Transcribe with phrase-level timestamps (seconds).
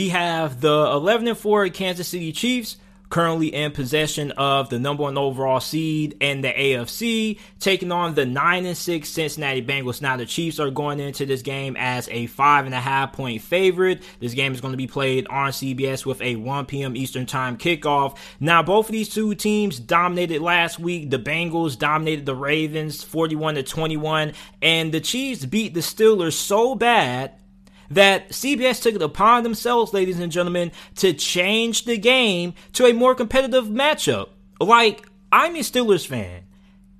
[0.00, 2.78] We have the 11 and 4 Kansas City Chiefs
[3.10, 8.24] currently in possession of the number one overall seed in the AFC, taking on the
[8.24, 10.00] nine and six Cincinnati Bengals.
[10.00, 13.42] Now the Chiefs are going into this game as a five and a half point
[13.42, 14.00] favorite.
[14.20, 16.96] This game is going to be played on CBS with a 1 p.m.
[16.96, 18.16] Eastern time kickoff.
[18.40, 21.10] Now both of these two teams dominated last week.
[21.10, 24.32] The Bengals dominated the Ravens 41 to 21,
[24.62, 27.34] and the Chiefs beat the Steelers so bad
[27.90, 32.94] that CBS took it upon themselves, ladies and gentlemen, to change the game to a
[32.94, 34.28] more competitive matchup.
[34.60, 36.44] Like, I'm a Steelers fan,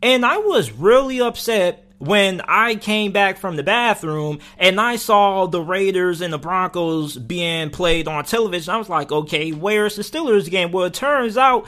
[0.03, 5.47] and I was really upset when I came back from the bathroom and I saw
[5.47, 8.73] the Raiders and the Broncos being played on television.
[8.73, 10.73] I was like, okay, where's the Steelers game?
[10.73, 11.67] Well, it turns out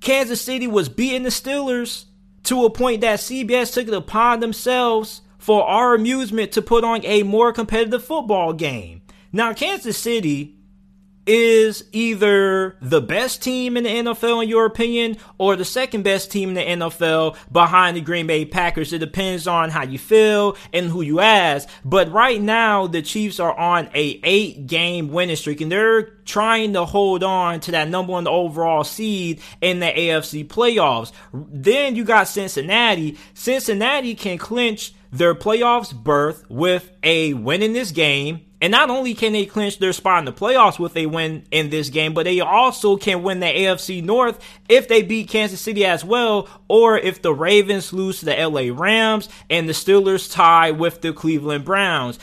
[0.00, 2.04] Kansas City was beating the Steelers
[2.44, 7.04] to a point that CBS took it upon themselves for our amusement to put on
[7.04, 9.02] a more competitive football game.
[9.32, 10.60] Now, Kansas City
[11.26, 16.32] is either the best team in the NFL in your opinion or the second best
[16.32, 18.92] team in the NFL behind the Green Bay Packers.
[18.92, 21.68] It depends on how you feel and who you ask.
[21.84, 26.72] But right now the Chiefs are on a 8 game winning streak and they're trying
[26.72, 31.12] to hold on to that number one overall seed in the AFC playoffs.
[31.32, 33.18] Then you got Cincinnati.
[33.34, 38.46] Cincinnati can clinch their playoffs berth with a win in this game.
[38.62, 41.70] And not only can they clinch their spot in the playoffs with a win in
[41.70, 45.86] this game, but they also can win the AFC North if they beat Kansas City
[45.86, 50.72] as well, or if the Ravens lose to the LA Rams and the Steelers tie
[50.72, 52.18] with the Cleveland Browns.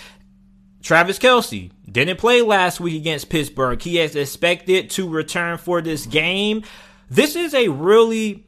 [0.84, 3.82] Travis Kelce didn't play last week against Pittsburgh.
[3.82, 6.64] He is expected to return for this game.
[7.10, 8.46] This is a really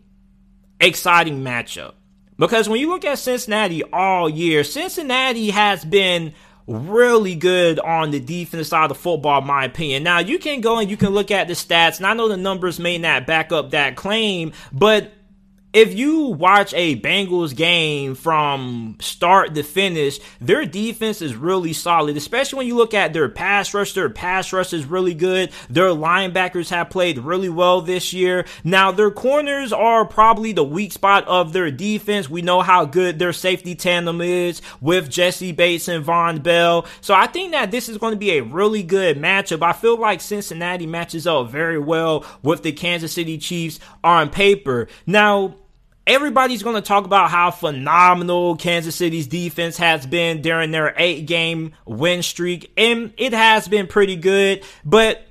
[0.80, 1.94] exciting matchup.
[2.40, 6.34] Because when you look at Cincinnati all year, Cincinnati has been
[6.66, 10.04] really good on the defensive side of football, in my opinion.
[10.04, 12.38] Now, you can go and you can look at the stats, and I know the
[12.38, 15.12] numbers may not back up that claim, but
[15.72, 22.18] if you watch a Bengals game from start to finish, their defense is really solid,
[22.18, 23.94] especially when you look at their pass rush.
[23.94, 25.52] Their pass rush is really good.
[25.70, 28.46] Their linebackers have played really well this year.
[28.64, 32.30] Now, their corners are probably the weak spot of their defense.
[32.30, 36.88] We know how good their safety tandem is with Jessie Bates and Vonn Bell.
[37.02, 39.62] So I think that this is going to be a really good matchup.
[39.62, 44.88] I feel like Cincinnati matches up very well with the Kansas City Chiefs on paper.
[45.06, 45.56] Now,
[46.10, 51.28] everybody's going to talk about how phenomenal Kansas City's defense has been during their eight
[51.28, 52.72] game win streak.
[52.76, 55.24] And it has been pretty good, but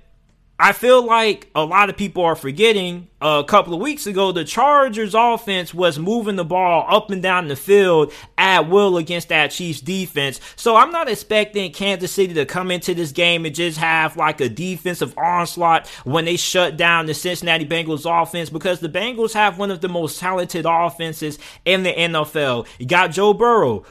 [0.58, 4.30] I feel like a lot of people are forgetting uh, a couple of weeks ago,
[4.30, 9.28] the Chargers offense was moving the ball up and down the field at will against
[9.30, 10.40] that Chiefs defense.
[10.54, 14.40] So I'm not expecting Kansas City to come into this game and just have like
[14.40, 19.58] a defensive onslaught when they shut down the Cincinnati Bengals offense because the Bengals have
[19.58, 22.68] one of the most talented offenses in the NFL.
[22.78, 23.84] You got Joe Burrow,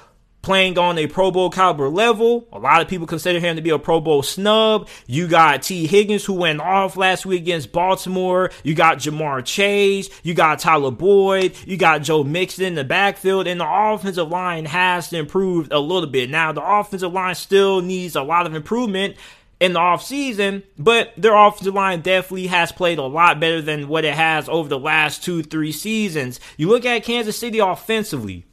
[0.48, 2.48] playing on a Pro Bowl caliber level.
[2.54, 4.88] A lot of people consider him to be a Pro Bowl snub.
[5.06, 8.50] You got Tee Higgins who went off last week against Baltimore.
[8.64, 10.10] You got Ja'Marr Chase.
[10.24, 11.54] You got Tyler Boyd.
[11.66, 13.46] You got Joe Mixon in the backfield.
[13.46, 16.30] And the offensive line has improved a little bit.
[16.30, 19.18] Now, the offensive line still needs a lot of improvement
[19.60, 24.06] in the offseason, but their offensive line definitely has played a lot better than what
[24.06, 26.40] it has over the last two, three seasons.
[26.56, 28.47] You look at Kansas City offensively.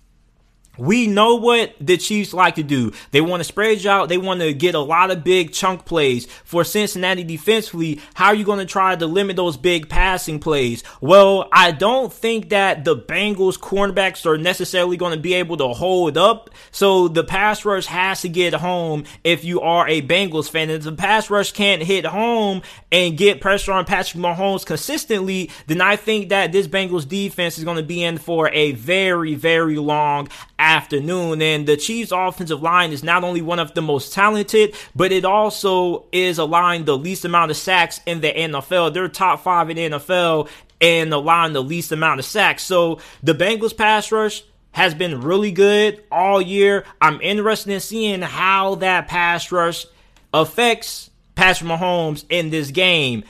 [0.77, 2.93] We know what the Chiefs like to do.
[3.11, 4.09] They want to spread you out.
[4.09, 6.27] They want to get a lot of big chunk plays.
[6.45, 10.83] For Cincinnati defensively, how are you going to try to limit those big passing plays?
[11.01, 15.69] Well, I don't think that the Bengals cornerbacks are necessarily going to be able to
[15.69, 16.51] hold up.
[16.71, 20.71] So the pass rush has to get home if you are a Bengals fan.
[20.71, 25.81] If the pass rush can't hit home and get pressure on Patrick Mahomes consistently, then
[25.81, 29.77] I think that this Bengals defense is going to be in for a very, very
[29.77, 31.43] long afternoon.
[31.43, 35.25] And the Chiefs offensive line is not only one of the most talented, but it
[35.25, 38.95] also is allowing the least amount of sacks in the NFL.
[38.95, 40.49] They're top five in the NFL
[40.81, 42.63] and allowing the least amount of sacks.
[42.63, 44.43] So the Bengals pass rush
[44.73, 46.85] has been really good all year.
[47.01, 49.87] I'm interested in seeing how that pass rush
[50.33, 53.25] affects Patrick Mahomes in this game.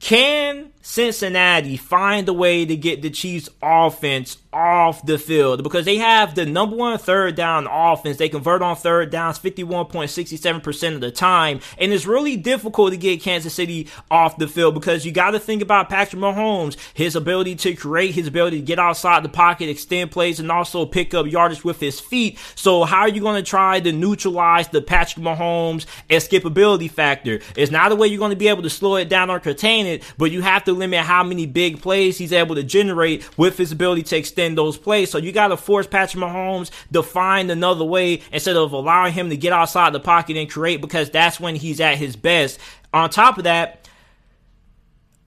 [0.00, 5.98] Can Cincinnati find a way to get the Chiefs offense off the field because they
[5.98, 8.16] have the number one third down offense.
[8.16, 11.60] They convert on third downs 51.67% of the time.
[11.76, 15.38] And it's really difficult to get Kansas City off the field because you got to
[15.38, 19.68] think about Patrick Mahomes, his ability to create, his ability to get outside the pocket,
[19.68, 22.38] extend plays, and also pick up yardage with his feet.
[22.54, 27.40] So how are you going to try to neutralize the Patrick Mahomes escapability factor?
[27.56, 29.86] It's not a way you're going to be able to slow it down or contain
[29.86, 33.58] it, but you have to limit how many big plays he's able to generate with
[33.58, 35.10] his ability to extend those plays.
[35.10, 39.30] So you got to force Patrick Mahomes to find another way instead of allowing him
[39.30, 42.58] to get outside the pocket and create because that's when he's at his best.
[42.92, 43.88] On top of that,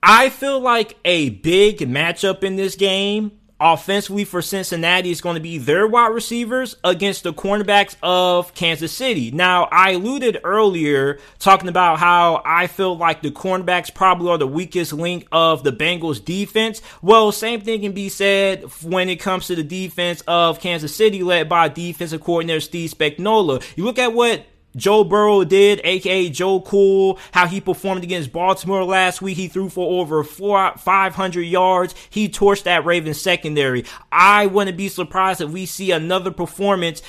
[0.02, 5.40] I feel like a big matchup in this game offensively for Cincinnati is going to
[5.40, 9.30] be their wide receivers against the cornerbacks of Kansas City.
[9.30, 14.48] Now, I alluded earlier talking about how I feel like the cornerbacks probably are the
[14.48, 16.82] weakest link of the Bengals defense.
[17.02, 21.22] Well, same thing can be said when it comes to the defense of Kansas City
[21.22, 23.62] led by defensive coordinator Steve Spagnuolo.
[23.76, 24.44] You look at what
[24.76, 29.36] Joe Burrow did, aka Joe Cool, how he performed against Baltimore last week.
[29.36, 31.94] He threw for over four, 500 yards.
[32.10, 33.84] He torched that Ravens secondary.
[34.10, 37.02] I wouldn't be surprised if we see another performance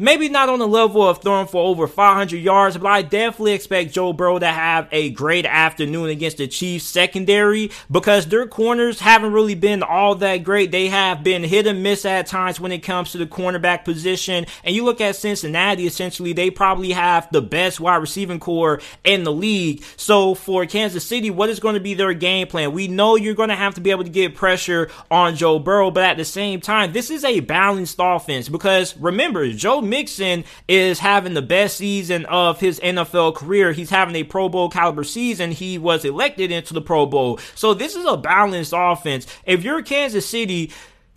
[0.00, 3.92] Maybe not on the level of throwing for over 500 yards, but I definitely expect
[3.92, 9.34] Joe Burrow to have a great afternoon against the Chiefs secondary because their corners haven't
[9.34, 10.70] really been all that great.
[10.70, 14.46] They have been hit and miss at times when it comes to the cornerback position.
[14.64, 19.24] And you look at Cincinnati, essentially, they probably have the best wide receiving core in
[19.24, 19.84] the league.
[19.98, 22.72] So for Kansas City, what is going to be their game plan?
[22.72, 25.90] We know you're going to have to be able to get pressure on Joe Burrow,
[25.90, 31.00] but at the same time, this is a balanced offense because remember, Joe Mixon is
[31.00, 33.72] having the best season of his NFL career.
[33.72, 35.50] He's having a Pro Bowl caliber season.
[35.50, 37.38] He was elected into the Pro Bowl.
[37.54, 39.26] So this is a balanced offense.
[39.44, 40.72] If you're Kansas City,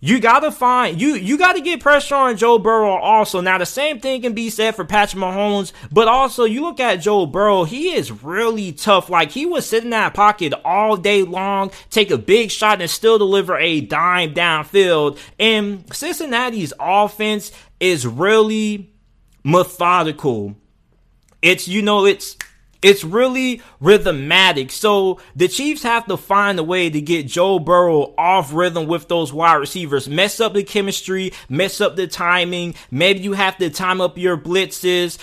[0.05, 3.39] you gotta find you you gotta get pressure on Joe Burrow also.
[3.39, 6.97] Now the same thing can be said for Patrick Mahomes, but also you look at
[6.97, 9.09] Joe Burrow, he is really tough.
[9.09, 12.89] Like he was sitting in that pocket all day long, take a big shot and
[12.89, 15.17] still deliver a dime downfield.
[15.39, 18.93] And Cincinnati's offense is really
[19.43, 20.55] methodical.
[21.41, 22.37] It's you know it's
[22.81, 24.71] it's really rhythmatic.
[24.71, 29.09] So the Chiefs have to find a way to get Joe Burrow off rhythm with
[29.09, 30.07] those wide receivers.
[30.07, 32.75] Mess up the chemistry, mess up the timing.
[32.89, 35.17] Maybe you have to time up your blitzes.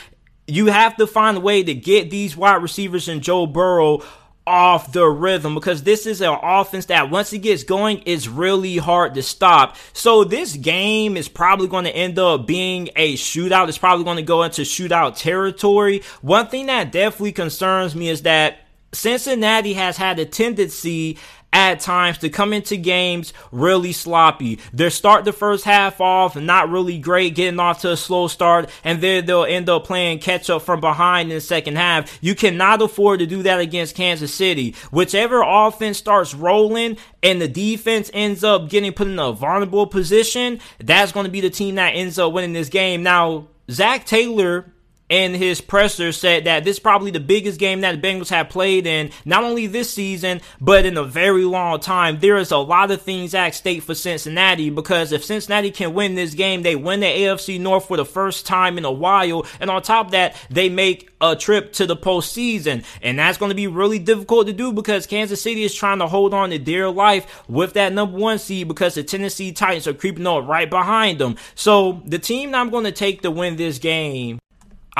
[0.46, 4.02] You have to find a way to get these wide receivers and Joe Burrow
[4.50, 8.78] off the rhythm because this is an offense that once it gets going is really
[8.78, 9.76] hard to stop.
[9.92, 13.68] So this game is probably going to end up being a shootout.
[13.68, 16.02] It's probably going to go into shootout territory.
[16.20, 21.16] One thing that definitely concerns me is that Cincinnati has had a tendency
[21.52, 24.58] at times to come into games really sloppy.
[24.72, 28.70] They start the first half off not really great, getting off to a slow start,
[28.84, 32.18] and then they'll end up playing catch up from behind in the second half.
[32.20, 34.74] You cannot afford to do that against Kansas City.
[34.90, 40.60] Whichever offense starts rolling and the defense ends up getting put in a vulnerable position,
[40.78, 43.02] that's going to be the team that ends up winning this game.
[43.02, 44.72] Now, Zac Taylor
[45.10, 48.48] in his presser said that this is probably the biggest game that the Bengals have
[48.48, 52.20] played in, not only this season, but in a very long time.
[52.20, 56.14] There is a lot of things at stake for Cincinnati because if Cincinnati can win
[56.14, 59.44] this game, they win the AFC North for the first time in a while.
[59.58, 62.84] And on top of that, they make a trip to the postseason.
[63.02, 66.06] And that's going to be really difficult to do because Kansas City is trying to
[66.06, 69.92] hold on to dear life with that number one seed because the Tennessee Titans are
[69.92, 71.36] creeping up right behind them.
[71.56, 74.38] So the team that I'm going to take to win this game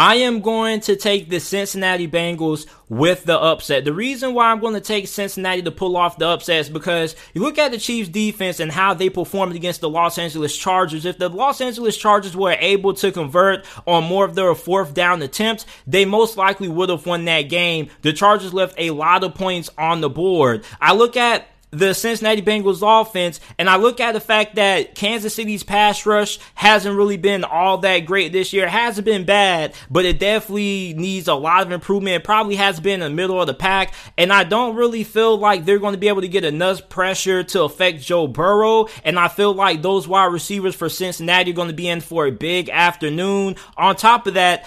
[0.01, 3.85] I am going to take the Cincinnati Bengals with the upset.
[3.85, 7.15] The reason why I'm going to take Cincinnati to pull off the upset is because
[7.35, 11.05] you look at the Chiefs defense and how they performed against the Los Angeles Chargers.
[11.05, 15.21] If the Los Angeles Chargers were able to convert on more of their fourth down
[15.21, 17.91] attempts, they most likely would have won that game.
[18.01, 20.65] The Chargers left a lot of points on the board.
[20.81, 25.35] I look at the Cincinnati Bengals offense, and I look at the fact that Kansas
[25.35, 28.67] City's pass rush hasn't really been all that great this year.
[28.67, 32.17] It hasn't been bad, but it definitely needs a lot of improvement.
[32.17, 35.39] It probably has been in the middle of the pack, and I don't really feel
[35.39, 38.89] like they're going to be able to get enough pressure to affect Joe Burrow.
[39.05, 42.27] And I feel like those wide receivers for Cincinnati are going to be in for
[42.27, 43.57] a big afternoon.
[43.77, 44.67] On top of that,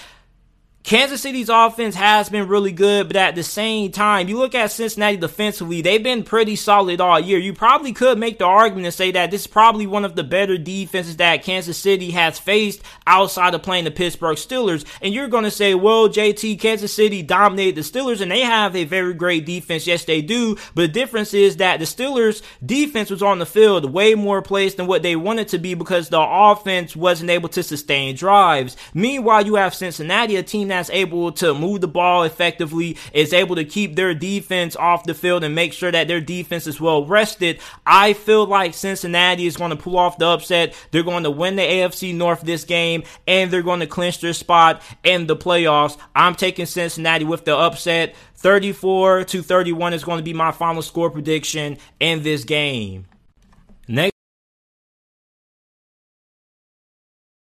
[0.84, 4.70] Kansas City's offense has been really good, but at the same time, you look at
[4.70, 7.40] Cincinnati defensively, they've been pretty solid all year.
[7.40, 10.25] You probably could make the argument and say that this is probably one of the
[10.25, 14.84] better defenses that Kansas City has faced outside of playing the Pittsburgh Steelers.
[15.02, 18.75] And you're going to say, well, JT, Kansas City dominated the Steelers and they have
[18.75, 19.88] a very great defense.
[19.88, 20.56] Yes, they do.
[20.75, 24.75] But the difference is that the Steelers defense was on the field way more plays
[24.75, 28.75] than what they wanted to be because the offense wasn't able to sustain drives.
[28.94, 33.56] Meanwhile, you have Cincinnati, a team that's able to move the ball effectively, is able
[33.56, 37.06] to keep their defense off the field and make sure that their defense is well
[37.06, 37.60] rested.
[37.86, 40.75] I feel like Cincinnati is going to pull off the upset.
[40.92, 44.34] They're going to win the AFC North this game and they're going to clinch their
[44.34, 45.98] spot in the playoffs.
[46.15, 48.15] I'm taking Cincinnati with the upset.
[48.36, 53.06] 34 to 31 is going to be my final score prediction in this game.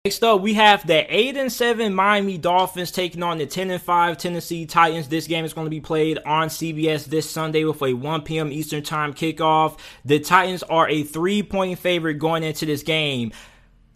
[0.06, 3.80] Next up, we have the 8 and 7 Miami Dolphins taking on the 10 and
[3.80, 5.08] 5 Tennessee Titans.
[5.08, 8.52] This game is going to be played on CBS this Sunday with a 1 p.m.
[8.52, 9.78] Eastern Time kickoff.
[10.04, 13.32] The Titans are a three point favorite going into this game.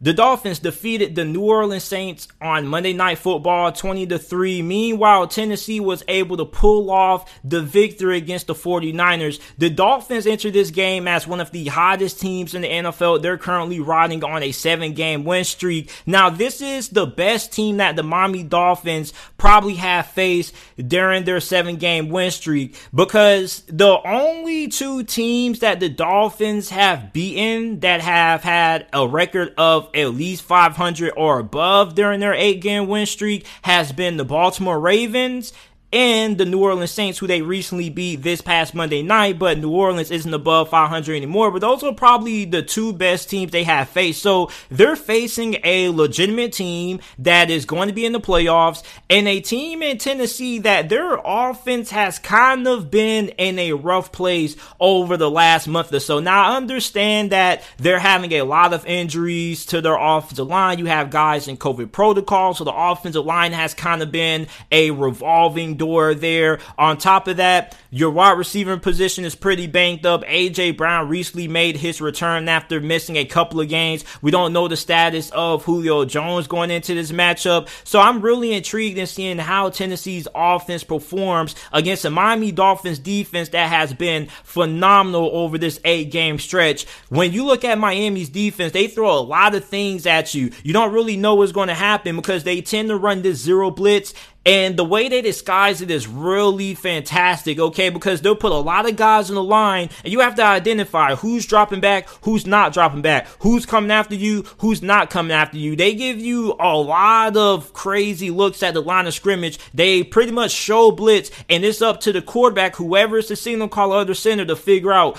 [0.01, 4.63] The Dolphins defeated the New Orleans Saints on Monday Night Football 20 to 3.
[4.63, 9.41] Meanwhile, Tennessee was able to pull off the victory against the 49ers.
[9.59, 13.23] The Dolphins entered this game as one of the hottest teams in the NFL.
[13.23, 15.91] They're currently riding on a 7-game win streak.
[16.07, 21.39] Now, this is the best team that the Miami Dolphins probably have faced during their
[21.39, 28.45] 7-game win streak because the only two teams that the Dolphins have beaten that have
[28.45, 33.47] had a record of at least 500 or above during their eight game win streak
[33.63, 35.53] has been the Baltimore Ravens
[35.93, 39.71] and the New Orleans Saints, who they recently beat this past Monday night, but New
[39.71, 41.51] Orleans isn't above 500 anymore.
[41.51, 44.23] But those are probably the two best teams they have faced.
[44.23, 49.27] So they're facing a legitimate team that is going to be in the playoffs and
[49.27, 54.57] a team in Tennessee that their offense has kind of been in a rough place
[54.79, 56.21] over the last month or so.
[56.21, 60.79] Now I understand that they're having a lot of injuries to their offensive line.
[60.79, 64.91] You have guys in COVID protocol, so the offensive line has kind of been a
[64.91, 66.59] revolving door there.
[66.77, 70.25] On top of that, your wide receiver position is pretty banged up.
[70.25, 74.05] AJ Brown recently made his return after missing a couple of games.
[74.21, 77.69] We don't know the status of Julio Jones going into this matchup.
[77.85, 83.51] So I'm really intrigued in seeing how Tennessee's offense performs against the Miami Dolphins defense
[83.51, 86.87] that has been phenomenal over this eight game stretch.
[87.09, 90.51] When you look at Miami's defense, they throw a lot of things at you.
[90.63, 93.71] You don't really know what's going to happen because they tend to run this zero
[93.71, 94.13] blitz
[94.49, 97.91] and the way they disguise it is really fantastic, okay?
[97.91, 101.15] Because they'll put a lot of guys on the line, and you have to identify
[101.17, 105.59] who's dropping back, who's not dropping back, who's coming after you, who's not coming after
[105.59, 105.77] you.
[105.77, 109.59] They give you a lot of crazy looks at the line of scrimmage.
[109.75, 113.69] They pretty much show blitz, and it's up to the quarterback, whoever is the signal
[113.69, 115.19] caller or center, to figure out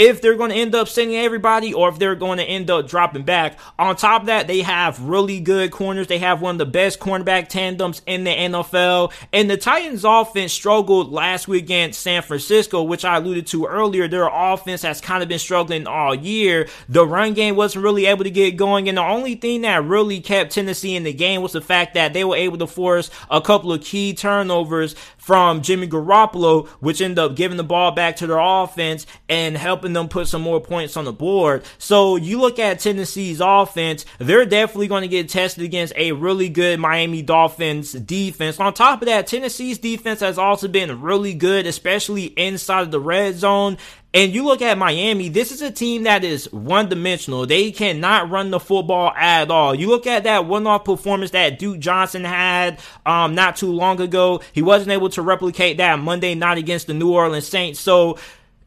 [0.00, 2.88] if they're going to end up sending everybody or if they're going to end up
[2.88, 3.60] dropping back.
[3.78, 6.06] On top of that, they have really good corners.
[6.06, 9.12] They have one of the best cornerback tandems in the NFL.
[9.30, 14.08] And the Titans offense struggled last week against San Francisco, which I alluded to earlier.
[14.08, 16.66] Their offense has kind of been struggling all year.
[16.88, 18.88] The run game wasn't really able to get going.
[18.88, 22.14] And the only thing that really kept Tennessee in the game was the fact that
[22.14, 27.18] they were able to force a couple of key turnovers from Jimmy Garoppolo, which ended
[27.18, 30.96] up giving the ball back to their offense and helping them put some more points
[30.96, 31.64] on the board.
[31.78, 36.48] So you look at Tennessee's offense, they're definitely going to get tested against a really
[36.48, 38.58] good Miami Dolphins defense.
[38.60, 43.00] On top of that, Tennessee's defense has also been really good, especially inside of the
[43.00, 43.78] red zone.
[44.12, 47.46] And you look at Miami, this is a team that is one dimensional.
[47.46, 49.72] They cannot run the football at all.
[49.72, 54.00] You look at that one off performance that Duke Johnson had um, not too long
[54.00, 54.40] ago.
[54.52, 57.78] He wasn't able to replicate that Monday night against the New Orleans Saints.
[57.78, 58.18] So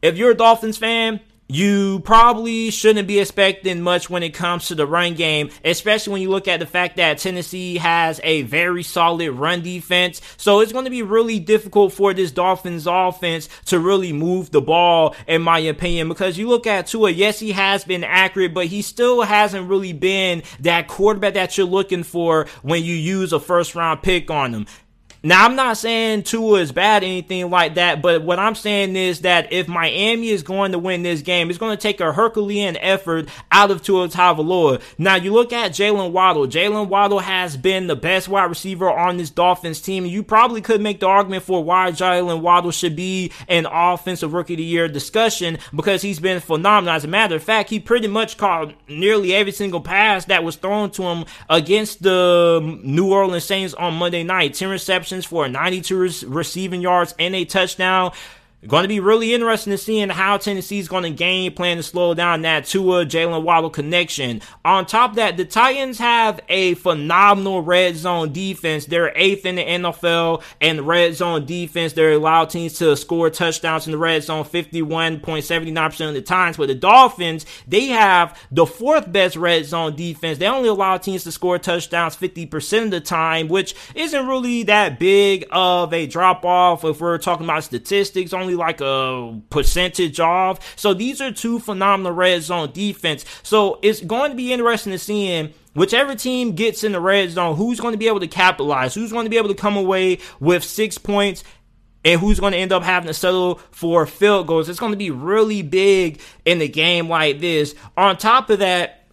[0.04, 1.18] if you're a Dolphins fan,
[1.48, 6.22] you probably shouldn't be expecting much when it comes to the run game, especially when
[6.22, 10.20] you look at the fact that Tennessee has a very solid run defense.
[10.36, 14.60] So it's going to be really difficult for this Dolphins offense to really move the
[14.60, 18.66] ball, in my opinion, because you look at Tua, yes, he has been accurate, but
[18.66, 23.40] he still hasn't really been that quarterback that you're looking for when you use a
[23.40, 24.66] first round pick on him.
[25.26, 29.22] Now, I'm not saying Tua is bad, anything like that, but what I'm saying is
[29.22, 32.76] that if Miami is going to win this game, it's going to take a Herculean
[32.76, 34.82] effort out of Tua Tagovailoa.
[34.98, 36.46] Now, you look at Jaylen Waddle.
[36.46, 40.04] Jaylen Waddle has been the best wide receiver on this Dolphins team.
[40.04, 44.52] You probably could make the argument for why Jaylen Waddle should be an offensive rookie
[44.52, 46.96] of the year discussion because he's been phenomenal.
[46.96, 50.56] As a matter of fact, he pretty much caught nearly every single pass that was
[50.56, 54.52] thrown to him against the New Orleans Saints on Monday night.
[54.52, 58.12] 10 receptions receptions for 92 receiving yards and a touchdown.
[58.66, 61.82] Going to be really interesting to seeing how Tennessee is going to game plan to
[61.82, 64.40] slow down that Tua Jaylen Waddle connection.
[64.64, 68.86] On top of that, the Titans have a phenomenal red zone defense.
[68.86, 71.92] They're eighth in the NFL and red zone defense.
[71.92, 76.56] They're allowed teams to score touchdowns in the red zone 51.79% of the times.
[76.56, 80.38] But the Dolphins, they have the fourth best red zone defense.
[80.38, 84.98] They only allow teams to score touchdowns 50% of the time, which isn't really that
[84.98, 88.32] big of a drop off if we're talking about statistics.
[88.32, 90.78] Only like a percentage off.
[90.78, 93.24] So these are two phenomenal red zone defense.
[93.42, 97.30] So it's going to be interesting to see in whichever team gets in the red
[97.30, 99.76] zone, who's going to be able to capitalize, who's going to be able to come
[99.76, 101.44] away with six points.
[102.06, 104.68] And who's going to end up having to settle for field goals?
[104.68, 107.74] It's going to be really big in a game like this.
[107.96, 109.03] On top of that,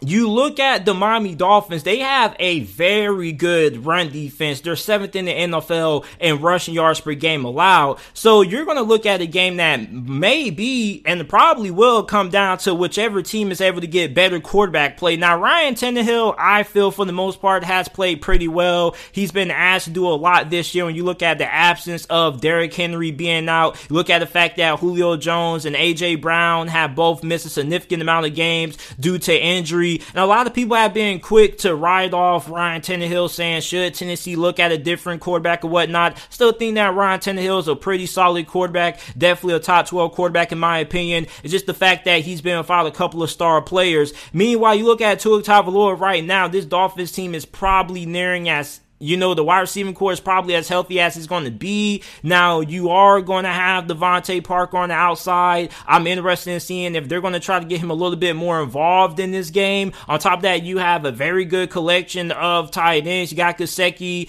[0.00, 4.60] you look at the Miami Dolphins, they have a very good run defense.
[4.60, 7.98] They're seventh in the NFL in rushing yards per game allowed.
[8.14, 12.30] So you're going to look at a game that may be and probably will come
[12.30, 15.16] down to whichever team is able to get better quarterback play.
[15.16, 18.94] Now, Ryan Tannehill, I feel for the most part, has played pretty well.
[19.10, 20.84] He's been asked to do a lot this year.
[20.84, 24.58] When you look at the absence of Derrick Henry being out, look at the fact
[24.58, 29.18] that Julio Jones and AJ Brown have both missed a significant amount of games due
[29.18, 29.87] to injury.
[29.96, 33.94] And a lot of people have been quick to ride off Ryan Tannehill saying, should
[33.94, 36.18] Tennessee look at a different quarterback or whatnot?
[36.30, 39.00] Still think that Ryan Tannehill is a pretty solid quarterback.
[39.16, 41.26] Definitely a top 12 quarterback in my opinion.
[41.42, 44.12] It's just the fact that he's been without a couple of star players.
[44.32, 48.80] Meanwhile, you look at Tua Tagovailoa right now, this Dolphins team is probably nearing as
[48.98, 52.02] you know, the wide receiving core is probably as healthy as it's going to be.
[52.22, 55.70] Now, you are going to have DeVante Parker on the outside.
[55.86, 58.34] I'm interested in seeing if they're going to try to get him a little bit
[58.34, 59.92] more involved in this game.
[60.08, 63.30] On top of that, you have a very good collection of tight ends.
[63.30, 64.28] You got Gesicki.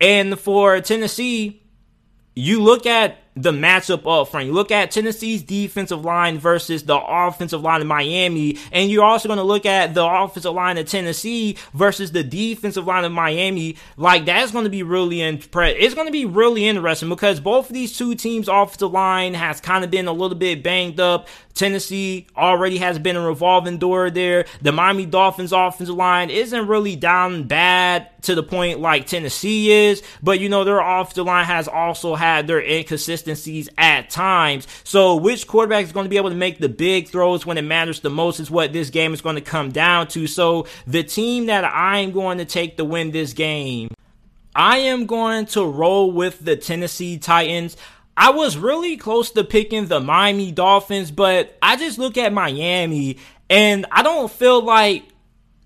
[0.00, 1.62] And for Tennessee,
[2.34, 4.46] you look at the matchup up front.
[4.46, 9.28] You look at Tennessee's defensive line versus the offensive line of Miami, and you're also
[9.28, 13.76] going to look at the offensive line of Tennessee versus the defensive line of Miami.
[13.96, 17.70] Like that's going to be really impre- It's going to be really interesting because both
[17.70, 21.28] of these two teams' offensive line has kind of been a little bit banged up.
[21.54, 24.46] Tennessee already has been a revolving door there.
[24.62, 30.02] The Miami Dolphins offensive line isn't really down bad to the point like Tennessee is,
[30.22, 34.66] but you know, their offensive line has also had their inconsistencies at times.
[34.82, 37.62] So, which quarterback is going to be able to make the big throws when it
[37.62, 40.26] matters the most is what this game is going to come down to.
[40.26, 43.90] So, the team that I'm going to take to win this game
[44.56, 47.76] I am going to roll with the Tennessee Titans.
[48.16, 53.18] I was really close to picking the Miami Dolphins, but I just look at Miami
[53.50, 55.04] and I don't feel like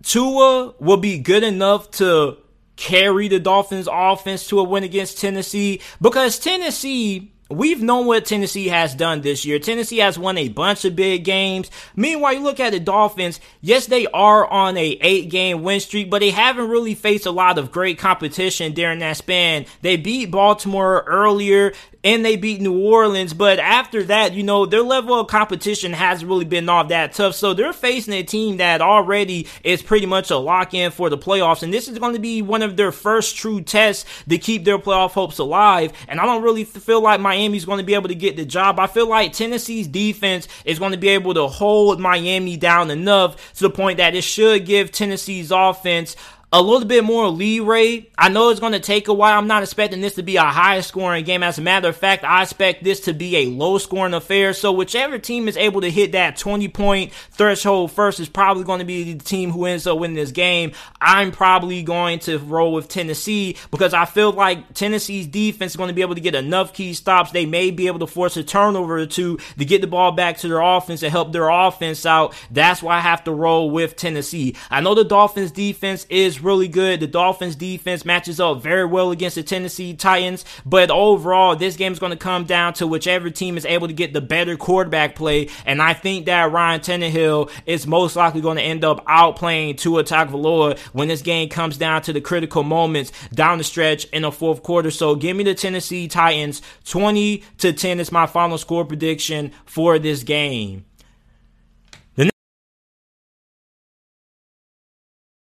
[0.03, 2.39] Tua will be good enough to
[2.77, 8.69] carry the Dolphins offense to a win against Tennessee because Tennessee We've known what Tennessee
[8.69, 9.59] has done this year.
[9.59, 11.71] Tennessee has won a bunch of big games.
[11.97, 13.41] Meanwhile, you look at the Dolphins.
[13.63, 17.31] Yes, they are on a eight game win streak, but they haven't really faced a
[17.31, 19.65] lot of great competition during that span.
[19.81, 21.73] They beat Baltimore earlier
[22.05, 23.35] and they beat New Orleans.
[23.35, 27.35] But after that, you know, their level of competition hasn't really been all that tough.
[27.35, 31.19] So they're facing a team that already is pretty much a lock in for the
[31.19, 31.63] playoffs.
[31.63, 34.79] And this is going to be one of their first true tests to keep their
[34.79, 35.93] playoff hopes alive.
[36.07, 38.79] And I don't really feel like Miami's going to be able to get the job.
[38.79, 43.55] I feel like Tennessee's defense is going to be able to hold Miami down enough
[43.55, 46.17] to the point that it should give Tennessee's offense
[46.51, 48.09] a little bit more leeway.
[48.17, 49.39] I know it's going to take a while.
[49.39, 51.43] I'm not expecting this to be a high scoring game.
[51.43, 54.55] As a matter of fact, I expect this to be a low scoring affair.
[54.55, 58.79] So whichever team is able to hit that 20 point threshold first is probably going
[58.79, 60.73] to be the team who ends up winning this game.
[61.03, 65.89] I'm probably going to roll with Tennessee because I feel like Tennessee's defense is going
[65.89, 67.31] to be able to get enough key stops.
[67.31, 70.39] They may be able to force a turnover or two to get the ball back
[70.39, 72.35] to their offense and help their offense out.
[72.51, 74.57] That's why I have to roll with Tennessee.
[74.71, 77.01] I know the Dolphins defense is really good.
[77.01, 80.45] The Dolphins defense matches up very well against the Tennessee Titans.
[80.65, 83.93] But overall, this game is going to come down to whichever team is able to
[83.93, 85.49] get the better quarterback play.
[85.67, 90.05] And I think that Ryan Tannehill is most likely going to end up outplaying Tua
[90.05, 94.33] Tagovailoa when this game comes down to the critical moments down the stretch in the
[94.33, 94.91] fourth quarter.
[94.91, 99.99] So give me the Tennessee Titans 20 to 10 is my final score prediction for
[99.99, 100.85] this game.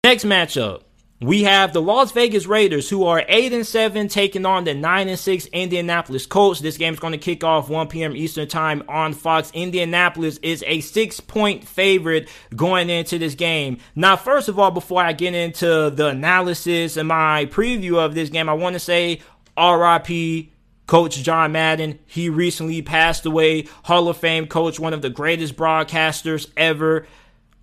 [0.05, 0.83] Next matchup
[1.23, 5.09] we have the Las Vegas Raiders, who are eight and seven, taking on the nine
[5.09, 6.61] and six Indianapolis Colts.
[6.61, 8.17] This game is going to kick off 1 p.m.
[8.17, 9.53] Eastern Time on Fox.
[9.55, 13.79] Indianapolis is a six-point favorite going into this game.
[13.95, 18.29] Now, first of all, before I get into the analysis and my preview of this
[18.29, 19.21] game, I want to say
[19.57, 20.51] R.I.P.
[20.89, 23.69] Coach John Madden, he recently passed away.
[23.85, 27.07] Hall of Fame coach, one of the greatest broadcasters ever.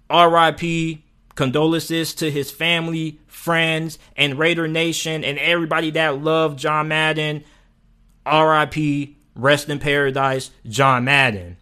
[0.10, 1.00] RIP,
[1.40, 7.46] condolences to his family, friends, and Raider Nation, and everybody that loved John Madden.
[8.26, 11.56] RIP, rest in paradise, John Madden.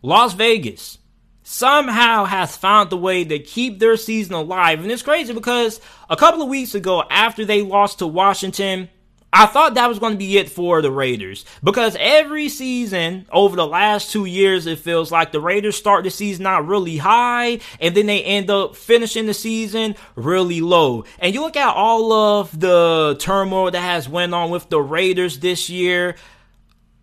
[0.00, 0.96] Las Vegas
[1.42, 4.80] somehow has found the way to keep their season alive.
[4.80, 8.88] And it's crazy because a couple of weeks ago, after they lost to Washington,
[9.36, 13.56] I thought that was going to be it for the Raiders because every season over
[13.56, 17.58] the last two years, it feels like the Raiders start the season out really high
[17.80, 21.04] and then they end up finishing the season really low.
[21.18, 25.40] And you look at all of the turmoil that has went on with the Raiders
[25.40, 26.14] this year.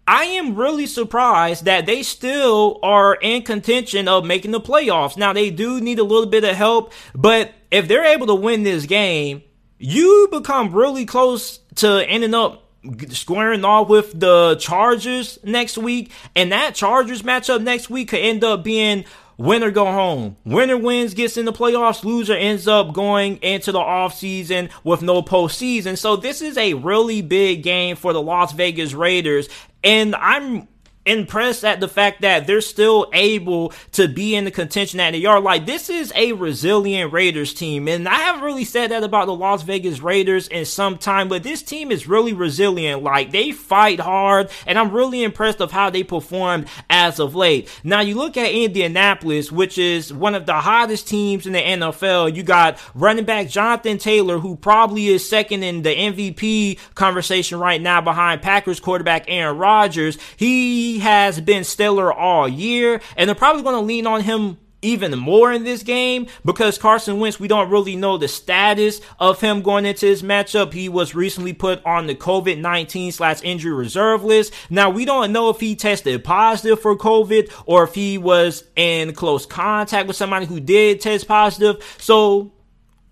[0.08, 5.17] I am really surprised that they still are in contention of making the playoffs.
[5.17, 8.63] Now they do need a little bit of help, but if they're able to win
[8.63, 9.44] this game,
[9.78, 12.67] you become really close to ending up
[13.10, 18.43] squaring off with the Chargers next week, and that Chargers matchup next week could end
[18.43, 19.05] up being
[19.38, 20.38] winner go home.
[20.45, 22.03] Winner wins, gets in the playoffs.
[22.03, 25.97] Loser ends up going into the offseason with no postseason.
[25.97, 29.49] So this is a really big game for the Las Vegas Raiders.
[29.84, 30.67] And I'm
[31.05, 35.25] impressed at the fact that they're still able to be in the contention that they
[35.25, 35.39] are.
[35.39, 37.87] Like, this is a resilient Raiders team.
[37.87, 41.43] And I haven't really said that about the Las Vegas Raiders in some time, but
[41.43, 43.01] this team is really resilient.
[43.01, 47.67] Like, they fight hard, and I'm really impressed of how they performed as of late.
[47.83, 52.35] Now, you look at Indianapolis, which is one of the hottest teams in the NFL.
[52.35, 57.81] You got running back Jonathan Taylor, who probably is second in the MVP conversation right
[57.81, 60.17] now behind Packers quarterback Aaron Rodgers.
[60.37, 65.17] He has been stellar all year, and they're probably going to lean on him even
[65.17, 69.62] more in this game because Carson Wentz, we don't really know the status of him
[69.62, 70.73] going into this matchup.
[70.73, 74.54] He was recently put on the COVID 19 slash injury reserve list.
[74.69, 79.13] Now, we don't know if he tested positive for COVID or if he was in
[79.13, 81.84] close contact with somebody who did test positive.
[81.99, 82.54] So,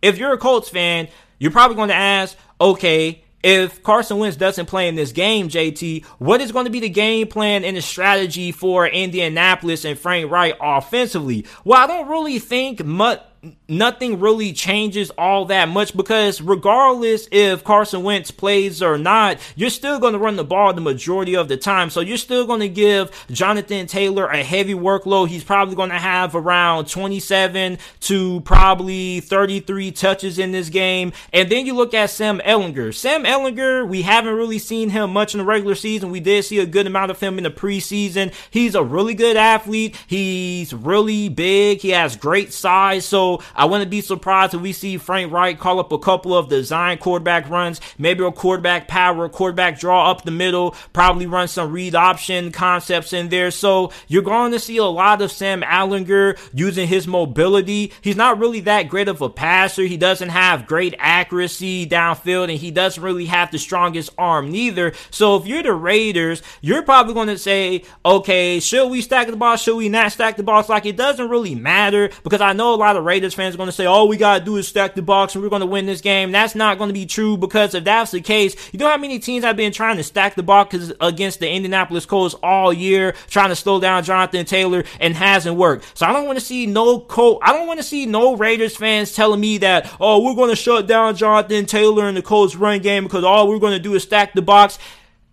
[0.01, 4.65] if you're a Colts fan, you're probably going to ask, okay, if Carson Wentz doesn't
[4.65, 7.81] play in this game, JT, what is going to be the game plan and the
[7.81, 11.45] strategy for Indianapolis and Frank Reich offensively?
[11.63, 13.21] Well, I don't really think much
[13.69, 19.69] nothing really changes all that much because regardless if Carson Wentz plays or not, you're
[19.69, 21.89] still going to run the ball the majority of the time.
[21.89, 25.27] So you're still going to give Jonathan Taylor a heavy workload.
[25.27, 31.13] He's probably going to have around 27 to probably 33 touches in this game.
[31.31, 32.93] And then you look at Sam Ehlinger.
[32.93, 36.11] Sam Ehlinger, we haven't really seen him much in the regular season.
[36.11, 38.33] We did see a good amount of him in the preseason.
[38.49, 39.95] He's a really good athlete.
[40.07, 41.79] He's really big.
[41.79, 43.05] He has great size.
[43.05, 46.47] So I wouldn't be surprised if we see Frank Reich call up a couple of
[46.47, 51.73] design quarterback runs, maybe a quarterback power, quarterback draw up the middle, probably run some
[51.73, 53.51] read option concepts in there.
[53.51, 57.91] So you're going to see a lot of Sam Ehlinger using his mobility.
[57.99, 59.83] He's not really that great of a passer.
[59.83, 64.93] He doesn't have great accuracy downfield and he doesn't really have the strongest arm neither.
[65.11, 69.35] So if you're the Raiders, you're probably going to say, okay, should we stack the
[69.35, 69.57] ball?
[69.57, 70.69] Should we not stack the box?
[70.69, 73.67] Like it doesn't really matter because I know a lot of Raiders fans are going
[73.67, 75.65] to say, all we got to do is stack the box and we're going to
[75.65, 76.31] win this game.
[76.31, 79.19] That's not going to be true because if that's the case, you know how many
[79.19, 83.49] teams have been trying to stack the box against the Indianapolis Colts all year, trying
[83.49, 85.97] to slow down Jonathan Taylor and hasn't worked.
[85.97, 88.75] So I don't want to see no Colt, I don't want to see no Raiders
[88.75, 92.55] fans telling me that, oh, we're going to shut down Jonathan Taylor and the Colts
[92.55, 94.79] run game because all we're going to do is stack the box.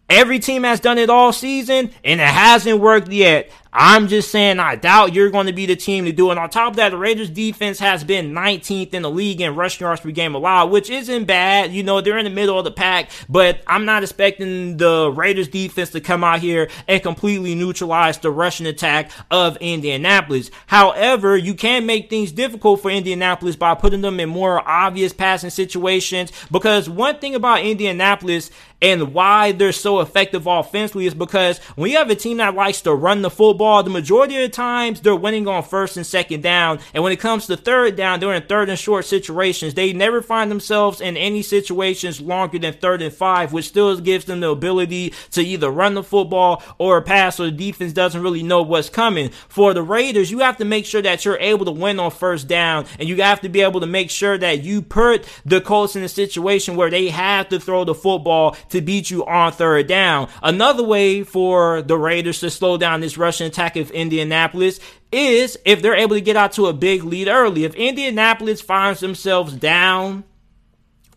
[0.09, 3.51] Every team has done it all season and it hasn't worked yet.
[3.79, 6.39] I'm just saying I doubt you're going to be the team to do it.
[6.39, 9.85] On top of that, the Raiders defense has been 19th in the league in rushing
[9.85, 11.75] yards per game allowed, which isn't bad.
[11.75, 15.49] You know, they're in the middle of the pack, but I'm not expecting the Raiders
[15.49, 20.51] defense to come out here and completely neutralize the rushing attack of Indianapolis.
[20.69, 25.51] However, you can make things difficult for Indianapolis by putting them in more obvious passing
[25.51, 28.51] situations because one thing about Indianapolis
[28.83, 32.83] and why they're so effective offensively is because when you have a team that likes
[32.83, 36.43] to run the football, the majority of the times they're winning on first and second
[36.43, 36.79] down.
[36.95, 39.75] And when it comes to third down, they're in third and short situations.
[39.75, 44.25] They never find themselves in any situations longer than third and five, which still gives
[44.27, 48.43] them the ability to either run the football or pass, so the defense doesn't really
[48.43, 49.31] know what's coming.
[49.49, 52.49] For the Raiders, you have to make sure that you're able to win on first
[52.49, 55.97] down, and you have to be able to make sure that you put the Colts
[55.97, 59.87] in a situation where they have to throw the football to beat you on third
[59.87, 60.29] down.
[60.43, 65.81] Another way for the Raiders to slow down this rushing attack of Indianapolis is if
[65.81, 67.65] they're able to get out to a big lead early.
[67.65, 70.25] If Indianapolis finds themselves down,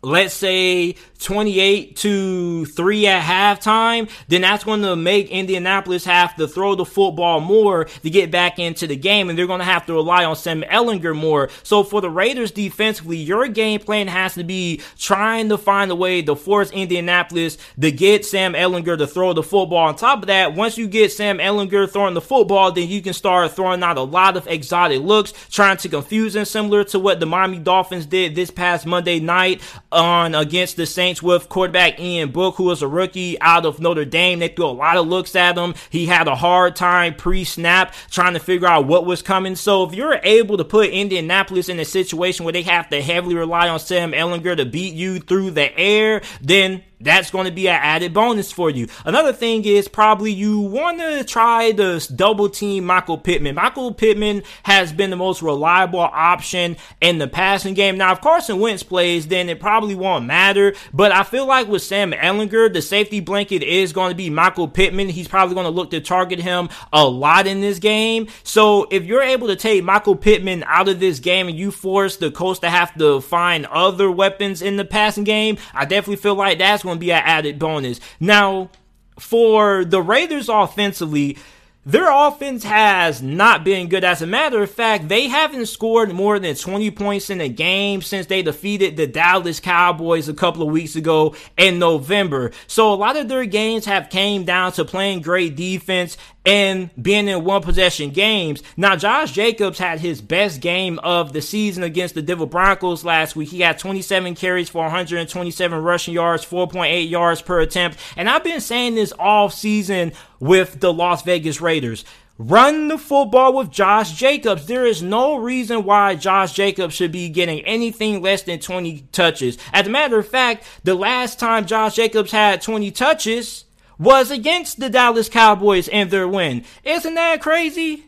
[0.02, 6.48] let's say 28 to 3 at halftime, then that's going to make Indianapolis have to
[6.48, 9.84] throw the football more to get back into the game, and they're going to have
[9.86, 11.50] to rely on Sam Ehlinger more.
[11.62, 15.94] So for the Raiders defensively, your game plan has to be trying to find a
[15.94, 19.88] way to force Indianapolis to get Sam Ehlinger to throw the football.
[19.88, 23.12] On top of that, once you get Sam Ehlinger throwing the football, then you can
[23.12, 27.20] start throwing out a lot of exotic looks, trying to confuse him, similar to what
[27.20, 29.60] the Miami Dolphins did this past Monday night
[29.92, 34.04] on against the Saints with quarterback Ian Book, who was a rookie out of Notre
[34.04, 34.38] Dame.
[34.38, 35.74] They threw a lot of looks at him.
[35.90, 39.56] He had a hard time pre-snap trying to figure out what was coming.
[39.56, 43.34] So if you're able to put Indianapolis in a situation where they have to heavily
[43.34, 47.68] rely on Sam Ehlinger to beat you through the air, then that's going to be
[47.68, 48.88] an added bonus for you.
[49.04, 53.54] Another thing is probably you want to try to double team Michael Pittman.
[53.54, 57.96] Michael Pittman has been the most reliable option in the passing game.
[57.96, 60.74] Now, if Carson Wentz plays, then it probably won't matter.
[60.92, 64.68] But I feel like with Sam Ehlinger, the safety blanket is going to be Michael
[64.68, 65.08] Pittman.
[65.08, 68.28] He's probably going to look to target him a lot in this game.
[68.42, 72.16] So if you're able to take Michael Pittman out of this game and you force
[72.16, 76.34] the Colts to have to find other weapons in the passing game, I definitely feel
[76.34, 78.00] like that's going to be an added bonus.
[78.18, 78.70] Now,
[79.18, 81.38] for the Raiders offensively,
[81.86, 84.04] their offense has not been good.
[84.04, 88.02] As a matter of fact, they haven't scored more than 20 points in a game
[88.02, 92.52] since they defeated the Dallas Cowboys a couple of weeks ago in November.
[92.66, 97.28] So a lot of their games have came down to playing great defense and being
[97.28, 98.62] in one possession games.
[98.76, 103.36] Now, Josh Jacobs had his best game of the season against the Denver Broncos last
[103.36, 103.50] week.
[103.50, 107.98] He had 27 carries for 127 rushing yards, 4.8 yards per attempt.
[108.16, 112.04] And I've been saying this all season with the Las Vegas Raiders.
[112.38, 114.64] Run the football with Josh Jacobs.
[114.64, 119.58] There is no reason why Josh Jacobs should be getting anything less than 20 touches.
[119.74, 123.66] As a matter of fact, the last time Josh Jacobs had 20 touches,
[124.00, 126.64] was against the Dallas Cowboys and their win.
[126.82, 128.06] Isn't that crazy?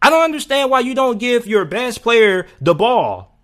[0.00, 3.37] I don't understand why you don't give your best player the ball.